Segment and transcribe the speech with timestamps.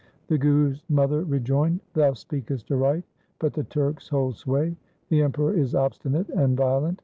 [0.29, 3.03] The Guru's mother rejoined, 'Thou speakest aright,
[3.37, 4.75] but the Turks hold sway.
[5.11, 6.97] /The Emperor is obstinate and violent.